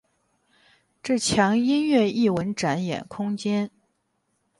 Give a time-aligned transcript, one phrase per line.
[1.03, 3.69] 这墙音乐艺文展演空间。